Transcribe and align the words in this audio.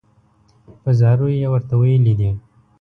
په 0.81 0.89
زاریو 0.99 1.27
یې 1.41 1.47
ورته 1.53 1.73
ویلي 1.81 2.13
دي. 2.19 2.31